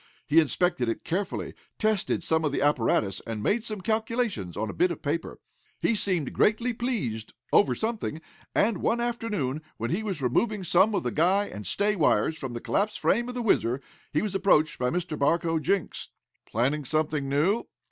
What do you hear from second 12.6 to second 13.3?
collapsed frame